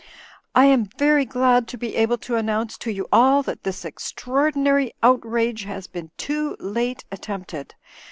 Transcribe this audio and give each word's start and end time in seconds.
"I 0.55 0.65
am 0.65 0.89
very 0.97 1.25
glad 1.25 1.67
to 1.67 1.77
be 1.77 1.95
able 1.95 2.17
to 2.25 2.35
announce 2.35 2.75
to 2.79 2.91
you 2.91 3.07
all 3.13 3.43
that 3.43 3.61
this 3.63 3.85
extraordinary 3.85 4.93
outrage 5.03 5.65
has 5.65 5.85
been 5.85 6.09
too 6.17 6.57
late 6.59 7.05
at 7.11 7.21
tempted. 7.21 7.75